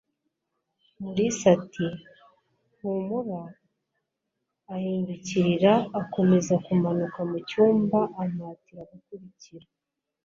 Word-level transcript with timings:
Mulisa 1.01 1.45
ati: 1.57 1.87
"Humura", 2.77 3.41
ahindukirira, 4.73 5.73
akomeza 6.01 6.53
kumanuka 6.65 7.19
mu 7.29 7.37
cyumba 7.49 7.99
ampatira 8.21 8.81
gukurikira. 8.91 9.67